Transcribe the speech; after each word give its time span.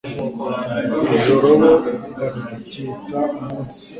ijoro 1.15 1.47
bo 1.61 1.71
baryita 2.17 3.19
umunsi 3.39 3.81